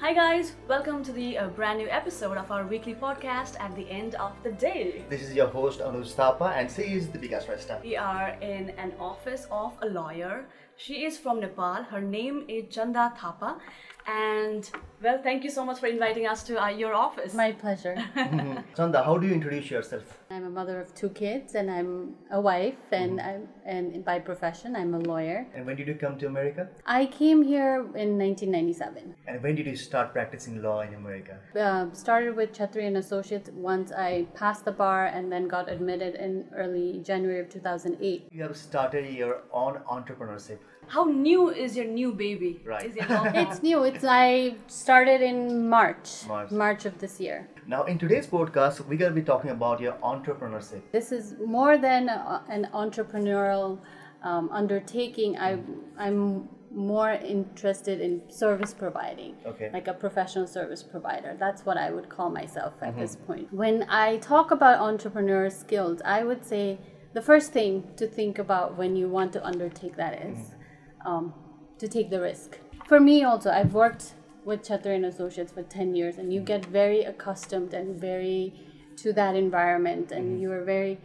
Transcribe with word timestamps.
Hi, 0.00 0.14
guys, 0.14 0.52
welcome 0.66 1.04
to 1.04 1.12
the 1.12 1.36
uh, 1.36 1.48
brand 1.48 1.78
new 1.78 1.86
episode 1.90 2.38
of 2.38 2.50
our 2.50 2.64
weekly 2.66 2.94
podcast 2.94 3.60
at 3.60 3.76
the 3.76 3.86
end 3.90 4.14
of 4.14 4.32
the 4.42 4.50
day. 4.52 5.04
This 5.10 5.20
is 5.20 5.34
your 5.34 5.48
host 5.48 5.80
Anuj 5.80 6.14
Thapa 6.14 6.56
and 6.56 6.70
she 6.70 6.94
is 6.94 7.08
Deepika 7.08 7.44
Shrestha. 7.44 7.82
We 7.84 7.98
are 7.98 8.30
in 8.40 8.70
an 8.78 8.94
office 8.98 9.46
of 9.50 9.76
a 9.82 9.86
lawyer. 9.86 10.46
She 10.76 11.04
is 11.04 11.18
from 11.18 11.40
Nepal. 11.40 11.82
Her 11.82 12.00
name 12.00 12.46
is 12.48 12.74
Chanda 12.74 13.12
Thapa. 13.14 13.58
And 14.06 14.70
well, 15.02 15.18
thank 15.22 15.44
you 15.44 15.50
so 15.50 15.64
much 15.64 15.80
for 15.80 15.86
inviting 15.86 16.26
us 16.26 16.42
to 16.44 16.62
uh, 16.62 16.68
your 16.68 16.94
office. 16.94 17.32
My 17.32 17.52
pleasure. 17.52 17.96
Chanda, 18.76 19.02
how 19.02 19.16
do 19.16 19.26
you 19.26 19.32
introduce 19.32 19.70
yourself? 19.70 20.18
I'm 20.30 20.44
a 20.44 20.50
mother 20.50 20.80
of 20.80 20.94
two 20.94 21.08
kids, 21.08 21.54
and 21.54 21.70
I'm 21.70 22.14
a 22.30 22.40
wife, 22.40 22.76
and 22.92 23.20
I'm 23.20 23.48
and 23.64 24.04
by 24.04 24.18
profession 24.18 24.76
I'm 24.76 24.94
a 24.94 24.98
lawyer. 24.98 25.46
And 25.54 25.64
when 25.64 25.76
did 25.76 25.88
you 25.88 25.94
come 25.94 26.18
to 26.18 26.26
America? 26.26 26.68
I 26.84 27.06
came 27.06 27.42
here 27.42 27.76
in 27.94 28.18
1997. 28.18 29.14
And 29.26 29.42
when 29.42 29.54
did 29.54 29.66
you 29.66 29.76
start 29.76 30.12
practicing 30.12 30.62
law 30.62 30.80
in 30.82 30.94
America? 30.94 31.38
Uh, 31.58 31.86
started 31.92 32.36
with 32.36 32.52
Chatri 32.52 32.86
and 32.86 32.96
Associates 32.98 33.50
once 33.54 33.92
I 33.92 34.26
passed 34.34 34.64
the 34.64 34.72
bar, 34.72 35.06
and 35.06 35.32
then 35.32 35.48
got 35.48 35.70
admitted 35.70 36.14
in 36.16 36.46
early 36.54 37.00
January 37.02 37.40
of 37.40 37.48
2008. 37.48 38.28
You 38.30 38.42
have 38.42 38.56
started 38.56 39.12
your 39.12 39.42
own 39.52 39.80
entrepreneurship. 39.90 40.58
How 40.90 41.04
new 41.04 41.50
is 41.50 41.76
your 41.76 41.86
new 41.86 42.12
baby? 42.12 42.60
Right. 42.64 42.86
Is 42.86 42.96
your? 42.96 43.06
It's 43.42 43.62
new. 43.62 43.84
It's 43.84 44.04
I 44.04 44.56
started 44.66 45.20
in 45.22 45.68
March, 45.68 46.26
March. 46.50 46.84
of 46.84 46.98
this 46.98 47.20
year. 47.20 47.48
Now, 47.68 47.84
in 47.84 47.96
today's 47.96 48.26
podcast, 48.26 48.80
we're 48.80 48.98
going 48.98 49.14
to 49.14 49.20
be 49.20 49.22
talking 49.22 49.50
about 49.50 49.80
your 49.80 49.92
entrepreneurship. 50.02 50.80
This 50.90 51.12
is 51.12 51.36
more 51.46 51.78
than 51.78 52.08
a, 52.08 52.42
an 52.48 52.68
entrepreneurial 52.74 53.78
um, 54.24 54.50
undertaking. 54.50 55.38
I, 55.38 55.52
mm-hmm. 55.52 56.00
I'm 56.04 56.48
more 56.72 57.12
interested 57.12 58.00
in 58.00 58.28
service 58.28 58.74
providing, 58.74 59.36
Okay. 59.46 59.70
like 59.72 59.86
a 59.86 59.94
professional 59.94 60.48
service 60.48 60.82
provider. 60.82 61.36
That's 61.38 61.64
what 61.64 61.76
I 61.76 61.92
would 61.92 62.08
call 62.08 62.30
myself 62.30 62.74
at 62.82 62.96
this 62.96 63.14
mm-hmm. 63.14 63.26
point. 63.26 63.52
When 63.52 63.86
I 63.88 64.16
talk 64.16 64.50
about 64.50 64.80
entrepreneur 64.80 65.50
skills, 65.50 66.02
I 66.04 66.24
would 66.24 66.44
say 66.44 66.78
the 67.12 67.22
first 67.22 67.52
thing 67.52 67.90
to 67.96 68.08
think 68.08 68.40
about 68.40 68.76
when 68.76 68.96
you 68.96 69.08
want 69.08 69.32
to 69.34 69.44
undertake 69.44 69.96
that 69.96 70.14
is 70.22 70.38
mm-hmm. 70.38 70.59
Um, 71.04 71.34
to 71.78 71.88
take 71.88 72.10
the 72.10 72.20
risk. 72.20 72.58
For 72.86 73.00
me, 73.00 73.22
also, 73.24 73.50
I've 73.50 73.74
worked 73.74 74.14
with 74.44 74.62
Chatri 74.62 74.96
and 74.96 75.04
Associates 75.06 75.52
for 75.52 75.62
10 75.62 75.94
years, 75.94 76.18
and 76.18 76.32
you 76.32 76.40
get 76.40 76.64
very 76.66 77.02
accustomed 77.04 77.72
and 77.74 78.00
very 78.00 78.52
to 78.96 79.12
that 79.12 79.34
environment, 79.36 80.12
and 80.12 80.40
you're 80.40 80.64
very 80.64 80.98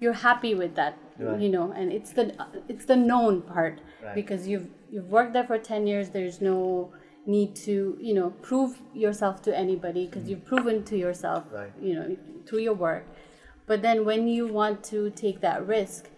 you're 0.00 0.12
happy 0.12 0.54
with 0.54 0.74
that 0.76 0.96
Right. 1.18 1.40
you 1.40 1.48
know 1.48 1.72
and 1.72 1.92
it's 1.92 2.12
the 2.12 2.32
it's 2.68 2.84
the 2.84 2.94
known 2.94 3.42
part 3.42 3.80
Right. 4.04 4.14
because 4.14 4.46
you've 4.46 4.68
you've 4.88 5.10
worked 5.10 5.32
there 5.32 5.42
for 5.44 5.58
10 5.58 5.88
years 5.88 6.10
there's 6.10 6.40
no 6.40 6.92
need 7.26 7.56
to 7.66 7.98
you 8.00 8.14
know 8.14 8.30
prove 8.40 8.80
yourself 8.94 9.42
to 9.42 9.58
anybody 9.58 10.06
because 10.06 10.28
you've 10.30 10.44
proven 10.44 10.84
to 10.84 10.96
yourself 10.96 11.42
Right. 11.52 11.72
you 11.82 11.94
know 11.96 12.16
through 12.46 12.60
your 12.60 12.74
work 12.74 13.04
but 13.66 13.82
then 13.82 14.04
when 14.04 14.28
you 14.28 14.46
want 14.46 14.84
to 14.84 15.10
take 15.10 15.40
that 15.40 15.66
risk 15.66 16.08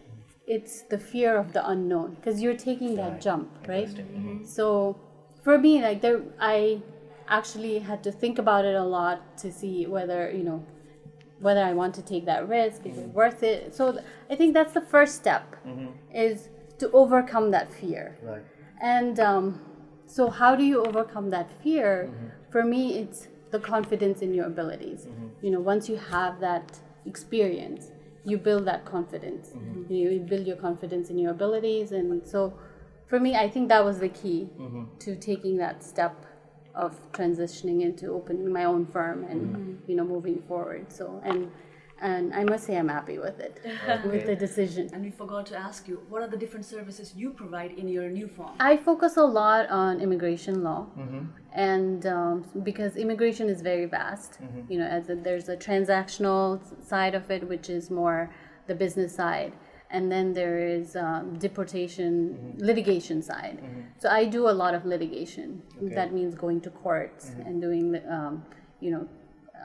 it's 0.56 0.74
the 0.92 0.98
fear 0.98 1.32
of 1.42 1.52
the 1.56 1.62
unknown 1.72 2.08
because 2.16 2.42
you're 2.42 2.60
taking 2.70 2.96
that 3.00 3.12
Right. 3.12 3.20
jump 3.26 3.48
right? 3.72 3.88
Interesting. 3.88 4.06
Mm-hmm. 4.06 4.28
Mm-hmm. 4.30 4.44
so 4.58 4.66
for 5.44 5.56
me 5.66 5.72
like 5.86 5.98
there 6.06 6.20
i 6.54 6.56
actually 7.38 7.74
had 7.90 8.00
to 8.08 8.12
think 8.22 8.36
about 8.44 8.64
it 8.70 8.74
a 8.74 8.86
lot 8.98 9.18
to 9.42 9.52
see 9.60 9.76
whether 9.94 10.20
you 10.38 10.44
know 10.48 10.60
whether 11.46 11.62
i 11.70 11.72
want 11.80 11.92
to 12.00 12.02
take 12.12 12.24
that 12.32 12.42
risk 12.48 12.80
is 12.90 12.98
it 12.98 13.06
mm-hmm. 13.06 13.20
worth 13.20 13.42
it? 13.52 13.74
So 13.78 13.92
th- 13.92 14.04
i 14.32 14.34
think 14.38 14.50
that's 14.58 14.74
the 14.80 14.86
first 14.94 15.14
step 15.22 15.44
is 16.26 16.48
to 16.80 16.90
overcome 17.02 17.46
that 17.56 17.68
fear. 17.80 18.04
Right. 18.30 18.44
and 18.96 19.14
um, 19.30 19.44
so 20.16 20.22
how 20.40 20.50
do 20.60 20.64
you 20.72 20.78
overcome 20.88 21.26
that 21.36 21.48
fear? 21.62 21.90
For 22.54 22.62
me 22.74 22.82
it's 23.02 23.20
the 23.54 23.60
confidence 23.74 24.18
in 24.26 24.30
your 24.38 24.46
abilities. 24.54 25.00
You 25.44 25.50
know 25.52 25.62
once 25.72 25.84
you 25.92 25.96
have 26.16 26.32
that 26.48 26.66
experience 27.12 27.82
you 28.24 28.36
build 28.36 28.66
that 28.66 28.84
confidence. 28.84 29.50
Mm-hmm. 29.50 29.92
You, 29.92 30.10
you 30.10 30.20
build 30.20 30.46
your 30.46 30.56
confidence 30.56 31.10
in 31.10 31.18
your 31.18 31.30
abilities 31.30 31.92
and 31.92 32.26
so 32.26 32.54
for 33.06 33.18
me 33.18 33.34
i 33.34 33.48
think 33.48 33.68
that 33.68 33.84
was 33.84 33.98
the 33.98 34.08
key 34.08 34.48
mm-hmm. 34.58 34.84
to 35.00 35.16
taking 35.16 35.56
that 35.56 35.82
step 35.82 36.26
of 36.74 37.12
transitioning 37.12 37.82
into 37.82 38.12
opening 38.12 38.52
my 38.52 38.64
own 38.64 38.86
firm 38.86 39.24
and 39.24 39.56
mm-hmm. 39.56 39.90
you 39.90 39.96
know 39.96 40.04
moving 40.04 40.42
forward. 40.42 40.92
So 40.92 41.20
and 41.24 41.50
and 42.00 42.34
i 42.34 42.42
must 42.44 42.64
say 42.66 42.76
i'm 42.76 42.88
happy 42.88 43.18
with 43.18 43.38
it 43.40 43.60
with 44.04 44.26
the 44.26 44.36
decision. 44.36 44.88
And 44.92 45.02
we 45.04 45.10
forgot 45.10 45.46
to 45.46 45.56
ask 45.56 45.86
you, 45.88 45.96
what 46.08 46.22
are 46.22 46.28
the 46.28 46.36
different 46.36 46.64
services 46.64 47.14
you 47.14 47.30
provide 47.30 47.72
in 47.72 47.88
your 47.88 48.08
new 48.08 48.28
firm? 48.28 48.50
I 48.58 48.76
focus 48.76 49.16
a 49.16 49.24
lot 49.24 49.68
on 49.70 50.00
immigration 50.00 50.62
law, 50.62 50.86
and 51.52 52.06
um, 52.06 52.44
because 52.62 52.96
immigration 52.96 53.48
is 53.48 53.60
very 53.62 53.86
vast, 53.86 54.38
you 54.68 54.78
know, 54.78 54.86
as 54.86 55.10
a, 55.10 55.14
there's 55.14 55.48
a 55.48 55.56
transactional 55.56 56.60
side 56.84 57.14
of 57.14 57.30
it, 57.30 57.46
which 57.48 57.68
is 57.70 57.90
more 57.90 58.30
the 58.66 58.74
business 58.74 59.14
side, 59.14 59.52
and 59.90 60.10
then 60.10 60.32
there 60.32 60.58
is 60.76 60.96
um, 60.96 61.38
deportation 61.38 62.54
litigation 62.58 63.20
side. 63.22 63.58
So 63.98 64.08
I 64.08 64.24
do 64.24 64.48
a 64.48 64.54
lot 64.62 64.74
of 64.74 64.84
litigation. 64.86 65.62
That 65.98 66.12
means 66.12 66.34
going 66.34 66.60
to 66.62 66.70
courts 66.70 67.32
and 67.46 67.60
doing, 67.60 67.92
the, 67.92 68.00
um, 68.12 68.44
you 68.80 68.90
know, 68.92 69.08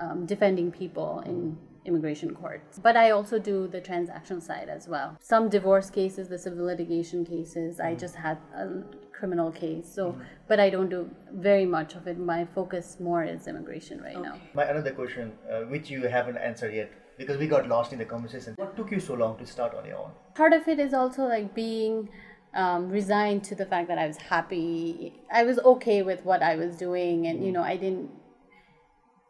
um, 0.02 0.26
defending 0.26 0.72
people 0.72 1.24
in 1.26 1.58
immigration 1.86 2.34
courts. 2.34 2.80
But 2.80 2.98
I 2.98 3.12
also 3.12 3.40
do 3.40 3.68
the 3.68 3.82
transaction 3.82 4.42
side 4.42 4.70
as 4.70 4.88
well. 4.88 5.18
Some 5.20 5.50
divorce 5.50 5.90
cases, 5.90 6.28
the 6.28 6.38
civil 6.40 6.66
litigation 6.66 7.26
cases. 7.26 7.80
I 7.80 7.96
just 7.96 8.16
had 8.16 8.38
a 8.56 8.84
criminal 9.12 9.52
case, 9.52 9.92
so 9.92 10.16
but 10.48 10.60
I 10.60 10.70
don't 10.70 10.90
do 10.90 11.10
very 11.32 11.66
much 11.66 11.96
of 11.96 12.08
it. 12.08 12.18
My 12.18 12.46
focus 12.46 12.98
more 13.00 13.24
is 13.24 13.48
immigration 13.48 14.02
right 14.02 14.22
now. 14.22 14.40
My 14.54 14.66
another 14.66 14.92
question, 14.92 15.34
uh, 15.52 15.62
which 15.62 15.90
you 15.90 16.04
haven't 16.04 16.38
answered 16.38 16.74
yet, 16.74 16.92
because 17.18 17.38
we 17.38 17.48
got 17.48 17.68
lost 17.68 17.94
in 17.94 18.00
the 18.00 18.06
conversation. 18.06 18.56
What 18.58 18.76
took 18.76 18.92
you 18.92 19.00
so 19.00 19.14
long 19.14 19.38
to 19.38 19.46
start 19.46 19.74
on 19.76 19.86
your 19.86 19.98
own? 19.98 20.12
Part 20.34 20.54
of 20.54 20.68
it 20.68 20.80
is 20.80 20.94
also 20.94 21.26
like 21.26 21.54
being 21.56 22.10
um, 22.54 22.90
resigned 22.90 23.44
to 23.46 23.56
the 23.56 23.66
fact 23.66 23.88
that 23.88 23.98
I 23.98 24.08
was 24.08 24.18
happy. 24.18 25.14
I 25.32 25.44
was 25.44 25.60
okay 25.60 26.02
with 26.02 26.26
what 26.26 26.42
I 26.42 26.56
was 26.56 26.78
doing, 26.78 27.28
and 27.28 27.46
you 27.46 27.52
know, 27.52 27.64
I 27.64 27.78
didn't. 27.78 28.10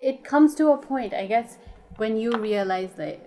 It 0.01 0.23
comes 0.23 0.55
to 0.55 0.69
a 0.69 0.77
point, 0.77 1.13
I 1.13 1.25
guess, 1.25 1.57
when 1.97 2.17
you 2.17 2.31
realize 2.31 2.91
that 2.93 3.19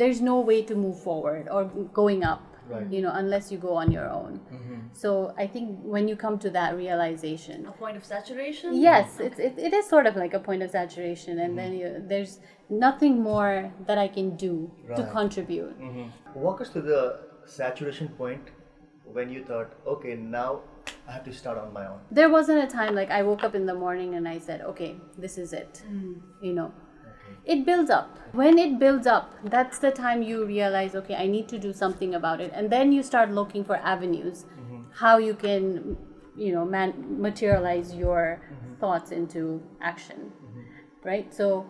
there's 0.00 0.20
no 0.20 0.40
way 0.40 0.62
to 0.62 0.74
move 0.74 1.00
forward 1.02 1.48
or 1.50 1.64
going 1.92 2.24
up. 2.24 2.42
Right. 2.68 2.90
You 2.90 3.00
know, 3.00 3.12
unless 3.14 3.52
you 3.52 3.58
go 3.58 3.74
on 3.74 3.92
your 3.92 4.08
own. 4.10 4.40
Mm-hmm. 4.52 4.78
So 4.92 5.32
I 5.38 5.46
think 5.46 5.78
when 5.84 6.08
you 6.08 6.16
come 6.16 6.36
to 6.40 6.50
that 6.50 6.76
realization, 6.76 7.64
A 7.66 7.70
point 7.70 7.96
of 7.96 8.04
saturation? 8.04 8.74
yes, 8.74 9.20
it's 9.20 9.38
it, 9.38 9.54
it 9.56 9.72
is 9.72 9.88
sort 9.88 10.04
of 10.06 10.16
like 10.16 10.34
a 10.34 10.40
point 10.40 10.64
of 10.64 10.70
saturation, 10.72 11.38
and 11.38 11.56
then 11.56 11.70
mm-hmm. 11.70 12.00
you, 12.00 12.04
there's 12.08 12.40
nothing 12.68 13.22
more 13.22 13.72
that 13.86 13.98
I 13.98 14.08
can 14.08 14.34
do 14.36 14.68
to 14.96 15.02
Right. 15.02 15.12
contribute. 15.12 15.78
Mm-hmm. 15.80 16.40
Walk 16.46 16.60
us 16.60 16.70
to 16.70 16.80
the 16.82 17.20
saturation 17.44 18.08
point 18.08 18.42
when 19.04 19.30
you 19.30 19.44
thought, 19.44 19.70
okay, 19.86 20.16
now 20.16 20.62
I 21.08 21.12
have 21.12 21.24
to 21.26 21.32
start 21.32 21.58
on 21.58 21.72
my 21.72 21.86
own. 21.86 22.00
there 22.10 22.30
wasn't 22.30 22.64
a 22.64 22.66
time 22.66 22.96
like 22.96 23.12
I 23.12 23.22
woke 23.22 23.44
up 23.44 23.54
in 23.54 23.64
the 23.66 23.74
morning 23.74 24.16
and 24.16 24.26
I 24.26 24.38
said, 24.40 24.60
okay, 24.62 24.96
this 25.16 25.38
is 25.38 25.52
it. 25.52 25.82
Mm. 25.88 26.20
You 26.42 26.52
know, 26.52 26.72
it 27.44 27.64
builds 27.64 27.90
up. 27.90 28.18
When 28.32 28.58
it 28.58 28.78
builds 28.78 29.06
up, 29.06 29.32
that's 29.44 29.78
the 29.78 29.90
time 29.90 30.22
you 30.22 30.44
realize, 30.44 30.94
okay, 30.94 31.14
I 31.14 31.26
need 31.26 31.48
to 31.48 31.58
do 31.58 31.72
something 31.72 32.14
about 32.14 32.40
it. 32.40 32.52
And 32.54 32.70
then 32.70 32.92
you 32.92 33.02
start 33.02 33.30
looking 33.30 33.64
for 33.64 33.76
avenues 33.76 34.44
mm-hmm. 34.44 34.82
how 34.92 35.18
you 35.18 35.34
can, 35.34 35.96
you 36.36 36.52
know, 36.52 36.64
man- 36.64 37.20
materialize 37.20 37.94
your 37.94 38.42
mm-hmm. 38.42 38.74
thoughts 38.80 39.10
into 39.12 39.62
action. 39.80 40.32
Mm-hmm. 40.44 40.60
Right? 41.08 41.32
So, 41.32 41.66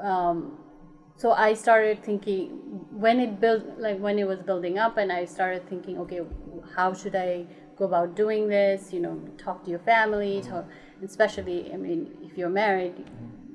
um, 0.00 0.58
so 1.16 1.32
I 1.32 1.54
started 1.54 2.04
thinking 2.04 2.48
when 2.90 3.20
it 3.20 3.40
built 3.40 3.64
like 3.78 3.98
when 3.98 4.18
it 4.18 4.26
was 4.26 4.40
building 4.40 4.78
up 4.78 4.98
and 4.98 5.10
I 5.10 5.24
started 5.24 5.68
thinking 5.68 5.98
okay 6.00 6.20
how 6.74 6.92
should 6.92 7.16
I 7.16 7.46
go 7.76 7.86
about 7.86 8.14
doing 8.14 8.48
this 8.48 8.92
you 8.92 9.00
know 9.00 9.18
talk 9.38 9.64
to 9.64 9.70
your 9.70 9.78
family 9.80 10.42
talk 10.42 10.66
especially 11.02 11.72
I 11.72 11.76
mean 11.76 12.18
if 12.22 12.36
you're 12.36 12.50
married 12.50 13.04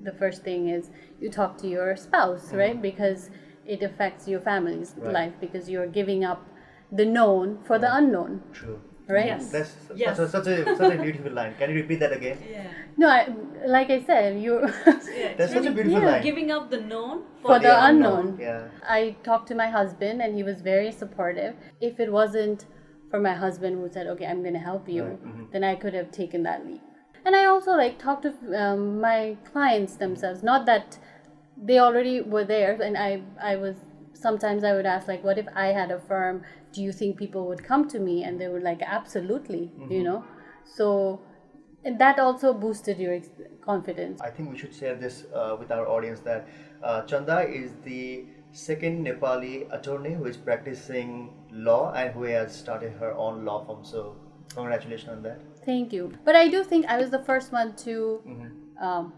the 0.04 0.12
first 0.12 0.44
thing 0.44 0.70
is 0.70 0.90
you 1.20 1.30
talk 1.30 1.58
to 1.58 1.68
your 1.68 1.96
spouse 1.96 2.52
mm. 2.52 2.58
right 2.58 2.82
because 2.82 3.30
it 3.66 3.84
affects 3.84 4.28
your 4.28 4.40
family's 4.40 4.96
Right. 4.98 5.14
life 5.14 5.34
because 5.40 5.70
you're 5.70 5.88
giving 5.88 6.24
up 6.24 6.46
the 6.92 7.06
known 7.06 7.60
for 7.64 7.78
the 7.80 7.88
mm. 7.88 7.98
unknown 8.00 8.42
True. 8.54 8.80
right 9.08 9.26
Yes. 9.28 9.52
That's 9.52 9.76
Yes. 9.96 10.18
such, 10.18 10.28
a, 10.28 10.30
such 10.30 10.48
a 10.48 10.76
such 10.76 10.94
a 10.94 11.02
beautiful 11.02 11.32
line. 11.32 11.54
Can 11.60 11.70
you 11.70 11.76
repeat 11.76 12.00
that 12.00 12.14
again? 12.14 12.38
Yeah. 12.50 12.68
no 12.98 13.08
I, 13.08 13.22
like 13.78 13.90
I 13.90 14.02
said 14.10 14.42
you 14.42 14.60
yeah 14.66 15.34
That's 15.38 15.54
such 15.54 15.66
a 15.66 15.72
beautiful 15.72 16.02
yeah, 16.02 16.12
line. 16.12 16.24
Giving 16.24 16.52
up 16.52 16.70
the 16.70 16.82
known 16.82 17.24
for 17.42 17.60
the 17.60 17.74
unknown 17.90 18.38
Yeah. 18.40 18.68
I 19.00 19.16
talked 19.24 19.48
to 19.50 19.56
my 19.56 19.70
husband 19.70 20.22
and 20.22 20.36
he 20.36 20.44
was 20.44 20.62
very 20.62 20.92
supportive. 20.92 21.56
If 21.80 22.00
it 22.00 22.12
wasn't 22.12 22.66
for 23.12 23.20
my 23.20 23.34
husband 23.34 23.78
who 23.80 23.90
said, 23.90 24.08
"Okay, 24.08 24.26
I'm 24.26 24.42
going 24.42 24.54
to 24.54 24.66
help 24.72 24.88
you," 24.88 25.04
mm-hmm. 25.04 25.44
then 25.52 25.64
I 25.66 25.76
could 25.76 25.94
have 25.94 26.12
taken 26.12 26.44
that 26.44 26.66
leap. 26.66 26.82
And 27.26 27.36
I 27.36 27.46
also 27.46 27.72
like 27.72 28.00
talked 28.00 28.24
to 28.24 28.34
um, 28.60 29.00
my 29.00 29.38
clients 29.52 29.96
themselves. 29.96 30.44
Not 30.44 30.66
that 30.66 30.98
they 31.56 31.80
already 31.80 32.22
were 32.22 32.44
there, 32.44 32.74
and 32.82 32.98
I 32.98 33.22
I 33.42 33.56
was 33.56 33.76
sometimes 34.14 34.64
I 34.64 34.74
would 34.74 34.86
ask 34.86 35.08
like, 35.08 35.24
"What 35.24 35.38
if 35.38 35.48
I 35.56 35.68
had 35.68 35.92
a 35.92 36.00
firm? 36.00 36.44
Do 36.74 36.82
you 36.82 36.92
think 36.92 37.18
people 37.18 37.46
would 37.48 37.64
come 37.64 37.88
to 37.90 38.00
me?" 38.00 38.24
And 38.24 38.40
they 38.42 38.48
were 38.48 38.60
like, 38.60 38.82
"Absolutely," 38.82 39.72
you 39.90 40.04
know. 40.04 40.24
So 40.66 41.20
and 41.84 42.00
that 42.00 42.20
also 42.20 42.54
boosted 42.54 42.98
your 42.98 43.14
ex- 43.14 43.30
confidence. 43.62 44.22
I 44.22 44.30
think 44.30 44.52
we 44.52 44.58
should 44.58 44.74
share 44.74 44.96
this 44.96 45.26
uh, 45.34 45.56
with 45.60 45.72
our 45.72 45.88
audience 45.88 46.20
that 46.22 46.48
uh, 46.84 47.02
Chanda 47.04 47.42
is 47.48 47.72
the 47.84 48.26
second 48.52 49.06
Nepali 49.06 49.68
attorney 49.74 50.14
who 50.14 50.26
is 50.26 50.38
practicing 50.38 51.34
law 51.52 51.94
and 51.94 52.12
who 52.14 52.24
has 52.24 52.56
started 52.56 52.94
her 52.94 53.14
own 53.14 53.46
law 53.46 53.66
firm. 53.66 53.84
So, 53.84 54.16
congratulations 54.54 55.10
on 55.10 55.24
that. 55.24 55.40
Thank 55.66 55.94
you. 55.94 56.12
But 56.26 56.36
I 56.36 56.48
do 56.48 56.64
think 56.64 56.86
I 56.88 56.98
was 56.98 57.10
the 57.10 57.20
first 57.24 57.52
one 57.52 57.76
to 57.88 58.22
um, 58.80 59.14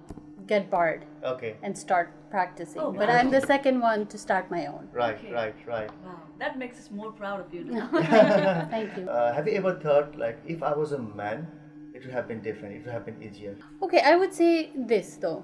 get 0.48 0.69
barred 0.69 1.06
Okay. 1.24 1.56
and 1.63 1.78
start 1.78 2.12
practicing. 2.30 2.81
Oh, 2.81 2.92
but. 2.92 3.10
I'm 3.10 3.30
the 3.30 3.42
second 3.42 3.80
one 3.80 4.07
to 4.07 4.18
start 4.18 4.50
my 4.51 4.66
own. 4.66 4.90
Right, 4.92 5.16
Okay. 5.16 5.31
right, 5.31 5.56
right. 5.68 5.90
Wow, 6.04 6.19
that 6.40 6.57
makes 6.57 6.80
us 6.80 6.92
more 6.92 7.12
proud 7.12 7.40
of 7.40 7.54
you 7.54 7.63
now. 7.63 7.88
Thank 8.72 8.98
you. 8.98 9.07
Uh, 9.10 9.34
have 9.34 9.48
you 9.48 9.54
ever 9.54 9.75
thought, 9.75 10.18
like, 10.18 10.40
if 10.45 10.63
I 10.63 10.74
was 10.74 10.92
a 10.92 11.00
man, 11.00 11.48
it 11.94 12.04
would 12.04 12.13
have 12.13 12.28
been 12.28 12.42
different, 12.42 12.75
it 12.75 12.86
would 12.86 12.94
have 12.94 13.06
been 13.06 13.22
easier? 13.24 13.56
Okay, 13.81 14.01
I 14.01 14.16
would 14.16 14.34
say 14.34 14.72
this 14.75 15.16
though. 15.16 15.44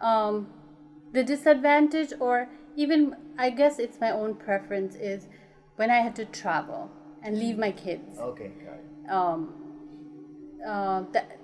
Um, 0.00 0.48
the 1.12 1.24
disadvantage, 1.24 2.12
or 2.20 2.48
even 2.76 3.16
I 3.38 3.50
guess 3.50 3.78
it's 3.78 4.00
my 4.00 4.10
own 4.10 4.34
preference, 4.34 4.94
is 4.94 5.26
when 5.76 5.90
I 5.90 5.96
had 5.96 6.14
to 6.16 6.24
travel 6.24 6.90
and 7.22 7.38
leave 7.38 7.56
my 7.58 7.72
kids. 7.72 8.18
Okay, 8.18 8.52
got 8.64 8.74
it. 8.74 9.10
Um, 9.10 9.54
uh, 10.66 11.02
that 11.12 11.38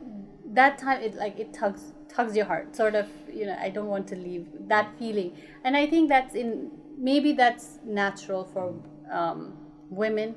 that 0.55 0.79
time 0.79 1.03
it 1.03 1.15
like 1.15 1.39
it 1.39 1.53
tugs 1.53 1.93
tugs 2.09 2.37
your 2.37 2.47
heart, 2.47 2.75
sort 2.77 2.95
of. 2.95 3.09
You 3.33 3.47
know, 3.47 3.57
I 3.61 3.69
don't 3.71 3.89
want 3.89 4.07
to 4.09 4.17
leave 4.17 4.47
that 4.69 4.89
feeling, 4.99 5.33
and 5.65 5.77
I 5.77 5.87
think 5.87 6.09
that's 6.09 6.35
in 6.35 6.71
maybe 6.99 7.33
that's 7.33 7.79
natural 7.85 8.45
for 8.45 8.75
um, 9.11 9.55
women, 9.91 10.37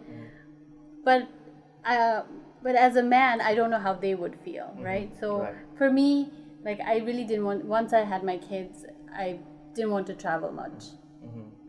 but 1.04 1.28
uh, 1.86 2.24
but 2.62 2.76
as 2.76 2.96
a 2.96 3.04
man, 3.04 3.40
I 3.42 3.56
don't 3.56 3.70
know 3.70 3.80
how 3.80 3.94
they 3.94 4.16
would 4.16 4.36
feel, 4.44 4.76
right? 4.82 5.10
So 5.20 5.40
Right. 5.40 5.56
for 5.78 5.90
me, 5.92 6.30
like 6.64 6.82
I 6.82 6.98
really 6.98 7.24
didn't 7.24 7.46
want. 7.46 7.66
Once 7.66 7.94
I 7.94 8.02
had 8.04 8.24
my 8.24 8.38
kids, 8.38 8.86
I 9.16 9.40
didn't 9.74 9.92
want 9.92 10.08
to 10.08 10.14
travel 10.14 10.52
much. 10.52 10.86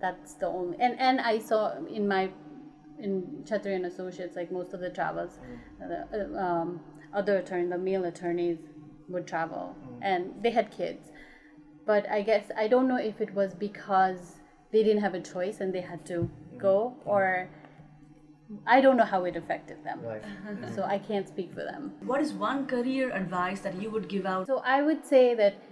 That's 0.01 0.35
the 0.35 0.47
only. 0.47 0.77
And 0.81 0.99
and 0.99 1.21
I 1.21 1.39
saw 1.39 1.73
in 1.87 2.09
my 2.09 2.31
in 2.99 3.45
Chatri 3.45 3.75
and 3.77 3.87
Associates, 3.87 4.37
like 4.37 4.51
most 4.51 4.75
of 4.75 4.81
the 4.81 4.91
travels, 4.91 5.39
the 5.79 6.07
uh, 6.39 6.45
um, 6.45 6.81
other 7.13 7.39
attorney, 7.39 7.69
the 7.69 7.79
male 7.79 8.05
attorneys 8.05 8.59
would 9.09 9.27
travel, 9.27 9.75
mm. 9.81 9.99
and 10.03 10.35
they 10.43 10.51
had 10.51 10.71
kids. 10.71 11.11
But 11.87 12.09
I 12.11 12.23
guess 12.23 12.51
I 12.57 12.69
don't 12.69 12.89
know 12.89 12.99
if 12.99 13.21
it 13.21 13.35
was 13.35 13.55
because 13.55 14.37
they 14.73 14.83
didn't 14.83 15.03
have 15.03 15.15
a 15.15 15.21
choice 15.21 15.61
and 15.61 15.75
they 15.75 15.81
had 15.81 16.05
to 16.07 16.13
mm. 16.13 16.59
go, 16.59 16.95
or 17.05 17.49
I 18.67 18.81
don't 18.81 18.97
know 18.97 19.05
how 19.05 19.25
it 19.25 19.37
affected 19.37 19.85
them. 19.85 20.01
Right. 20.03 20.23
Mm-hmm. 20.49 20.75
So 20.75 20.83
I 20.83 20.99
can't 20.99 21.29
speak 21.29 21.53
for 21.53 21.63
them. 21.63 21.93
what 22.01 22.23
is 22.23 22.33
one 22.33 22.67
career 22.67 23.11
advice 23.13 23.61
that 23.61 23.81
you 23.83 23.91
would 23.91 24.09
give 24.09 24.25
out? 24.25 24.47
So 24.47 24.63
I 24.65 24.83
would 24.83 25.05
say 25.05 25.35
that 25.35 25.63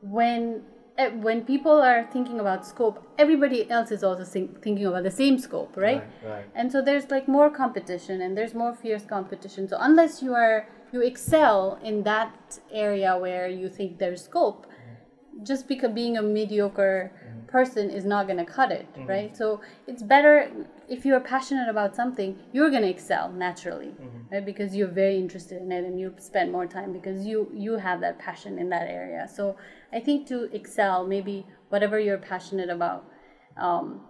when 0.00 0.62
eh, 0.98 1.10
when 1.10 1.44
people 1.44 1.80
are 1.90 2.04
thinking 2.12 2.40
about 2.40 2.66
scope, 2.66 2.96
everybody 3.16 3.70
else 3.70 3.92
is 3.92 4.02
also 4.02 4.24
think, 4.24 4.60
thinking 4.62 4.86
about 4.86 5.04
the 5.04 5.10
same 5.10 5.38
scope, 5.38 5.76
right? 5.76 6.02
Right, 6.02 6.32
right. 6.32 6.44
And 6.54 6.72
so 6.72 6.82
there's 6.82 7.10
like 7.10 7.28
more 7.28 7.48
competition 7.48 8.20
and 8.20 8.36
there's 8.36 8.54
more 8.54 8.74
fierce 8.74 9.04
competition. 9.04 9.68
So 9.68 9.76
unless 9.80 10.20
you 10.20 10.34
are 10.34 10.66
you 10.94 11.02
excel 11.02 11.78
in 11.82 12.04
that 12.04 12.58
area 12.70 13.18
where 13.18 13.48
you 13.48 13.68
think 13.68 13.98
there's 13.98 14.22
scope, 14.22 14.66
just 15.42 15.66
because 15.66 15.90
being 15.90 16.16
a 16.16 16.22
mediocre 16.22 17.10
mm-hmm. 17.10 17.46
person 17.46 17.90
is 17.90 18.04
not 18.04 18.26
going 18.28 18.38
to 18.38 18.50
cut 18.58 18.70
it, 18.70 18.86
mm-hmm. 18.92 19.06
right? 19.14 19.36
So 19.36 19.60
it's 19.88 20.04
better 20.04 20.32
if 20.88 21.04
you're 21.04 21.24
passionate 21.34 21.68
about 21.68 21.96
something, 21.96 22.38
you're 22.52 22.70
going 22.70 22.82
to 22.82 22.88
excel 22.88 23.32
naturally, 23.32 23.88
mm-hmm. 23.88 24.32
right? 24.32 24.46
Because 24.46 24.76
you're 24.76 24.94
very 25.02 25.16
interested 25.18 25.60
in 25.60 25.72
it 25.72 25.84
and 25.84 25.98
you 25.98 26.14
spend 26.18 26.52
more 26.52 26.66
time 26.66 26.92
because 26.92 27.26
you 27.26 27.50
you 27.66 27.72
have 27.88 28.00
that 28.06 28.16
passion 28.26 28.58
in 28.62 28.68
that 28.74 28.86
area. 29.00 29.26
So 29.36 29.56
I 29.92 29.98
think 30.06 30.28
to 30.28 30.36
excel, 30.60 31.06
maybe 31.14 31.44
whatever 31.70 31.98
you're 31.98 32.24
passionate 32.32 32.70
about, 32.70 33.00
um, 33.56 34.00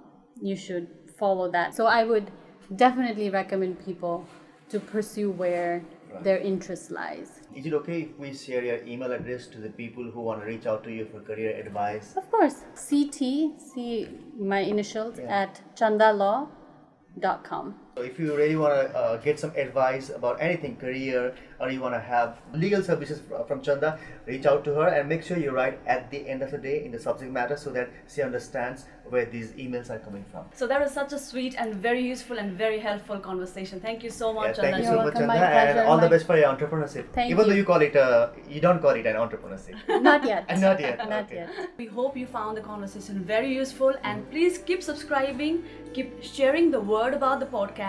you 0.50 0.56
should 0.56 0.86
follow 1.19 1.50
that. 1.56 1.75
So 1.75 1.86
I 1.86 2.04
would 2.04 2.31
definitely 2.76 3.31
recommend 3.31 3.84
people 3.84 4.26
to 4.70 4.81
pursue 4.81 5.31
where 5.31 5.82
their 6.22 6.38
interest 6.38 6.90
lies. 6.90 7.40
Is 7.55 7.66
it 7.66 7.72
okay 7.75 8.02
if 8.02 8.19
we 8.19 8.34
share 8.34 8.62
your 8.64 8.82
email 8.84 9.12
address 9.12 9.46
to 9.49 9.58
the 9.58 9.70
people 9.70 10.05
who 10.05 10.20
want 10.20 10.40
to 10.40 10.46
reach 10.46 10.66
out 10.66 10.84
to 10.84 10.90
you 10.93 11.06
for 11.06 11.20
career 11.20 11.56
advice? 11.56 12.14
Of 12.16 12.31
course, 12.31 12.62
CT, 12.75 13.19
see 13.58 14.08
my 14.38 14.61
initials 14.61 15.19
Yeah. 15.19 15.43
at 15.43 15.61
chandalaw.com. 15.76 17.75
So 17.96 18.02
if 18.02 18.19
you 18.19 18.35
really 18.37 18.56
want 18.56 18.75
to 18.75 18.99
uh, 18.99 19.17
get 19.19 19.38
some 19.38 19.52
advice 19.55 20.11
about 20.11 20.41
anything, 20.43 20.76
career, 20.76 21.32
or 21.61 21.70
you 21.70 21.81
want 21.81 21.94
to 21.94 22.00
have 22.00 22.38
legal 22.52 22.82
services 22.82 23.23
from 23.46 23.62
Chanda, 23.62 23.99
reach 24.26 24.46
out 24.46 24.64
to 24.64 24.75
her 24.75 24.88
and 24.88 25.08
make 25.08 25.23
sure 25.23 25.37
you 25.38 25.52
write 25.52 25.79
at 25.87 26.11
the 26.11 26.29
end 26.29 26.43
of 26.43 26.50
the 26.50 26.58
day 26.58 26.85
in 26.85 26.91
the 26.91 26.99
subject 26.99 27.31
matter 27.31 27.56
so 27.56 27.70
that 27.70 27.91
she 28.12 28.20
understands 28.23 28.87
where 29.11 29.26
these 29.26 29.52
emails 29.52 29.91
are 29.91 29.99
coming 30.00 30.25
from. 30.32 30.44
So 30.55 30.67
that 30.67 30.81
was 30.81 30.91
such 30.91 31.12
a 31.12 31.19
sweet 31.19 31.55
and 31.56 31.75
very 31.75 32.02
useful 32.02 32.38
and 32.38 32.58
very 32.58 32.81
helpful 32.81 33.19
conversation. 33.19 33.79
Thank 33.79 34.02
you 34.02 34.11
so 34.11 34.29
Yeah, 34.31 34.41
much, 34.41 34.56
thank 34.56 34.79
you 34.79 34.85
so 34.85 34.91
You're 34.94 35.05
much, 35.05 35.14
welcome. 35.14 35.29
Chanda, 35.29 35.35
My 35.35 35.46
and 35.46 35.73
pleasure. 35.75 35.88
all 35.88 35.99
the 35.99 36.08
best 36.08 36.26
for 36.26 36.37
your 36.37 36.49
entrepreneurship. 36.49 37.12
Thank 37.12 37.31
Even 37.31 37.46
though 37.46 37.52
you. 37.52 37.58
you 37.58 37.64
call 37.64 37.82
it, 37.82 37.94
uh, 37.94 38.31
you 38.49 38.61
don't 38.61 38.81
call 38.81 38.91
it 38.91 39.06
an 39.06 39.14
entrepreneurship. 39.17 39.76
Not 40.02 40.25
yet. 40.25 40.49
Not 40.58 40.81
yet. 40.81 40.99
Not 40.99 41.25
okay. 41.25 41.35
yet. 41.37 41.70
We 41.76 41.87
hope 41.87 42.17
you 42.17 42.26
found 42.26 42.56
the 42.56 42.62
conversation 42.62 43.23
very 43.25 43.55
useful 43.55 43.94
and 44.02 44.29
please 44.31 44.58
keep 44.58 44.82
subscribing, 44.82 45.64
keep 45.93 46.23
sharing 46.23 46.70
the 46.70 46.81
word 46.81 47.14
about 47.14 47.41
the 47.41 47.46
podcast, 47.46 47.83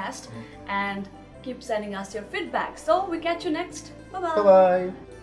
and 0.67 1.07
keep 1.43 1.61
sending 1.61 1.95
us 1.95 2.13
your 2.13 2.23
feedback. 2.23 2.77
So 2.77 3.05
we 3.09 3.19
catch 3.19 3.45
you 3.45 3.51
next. 3.51 3.91
Bye 4.11 4.19
Bye 4.21 4.43
bye. 4.43 5.14